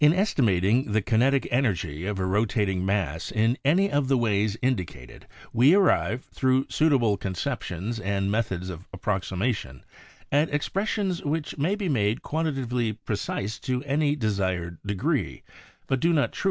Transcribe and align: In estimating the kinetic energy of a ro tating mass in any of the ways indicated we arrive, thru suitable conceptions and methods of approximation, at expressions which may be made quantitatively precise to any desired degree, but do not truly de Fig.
In 0.01 0.13
estimating 0.15 0.93
the 0.93 1.01
kinetic 1.03 1.47
energy 1.51 2.07
of 2.07 2.17
a 2.17 2.25
ro 2.25 2.43
tating 2.43 2.81
mass 2.81 3.29
in 3.31 3.55
any 3.63 3.91
of 3.91 4.07
the 4.07 4.17
ways 4.17 4.57
indicated 4.59 5.27
we 5.53 5.75
arrive, 5.75 6.23
thru 6.23 6.65
suitable 6.69 7.17
conceptions 7.17 7.99
and 7.99 8.31
methods 8.31 8.71
of 8.71 8.87
approximation, 8.91 9.83
at 10.31 10.51
expressions 10.51 11.23
which 11.23 11.55
may 11.59 11.75
be 11.75 11.87
made 11.87 12.23
quantitatively 12.23 12.93
precise 12.93 13.59
to 13.59 13.83
any 13.83 14.15
desired 14.15 14.79
degree, 14.83 15.43
but 15.85 15.99
do 15.99 16.09
not 16.13 16.31
truly 16.31 16.31
de 16.31 16.35
Fig. 16.35 16.39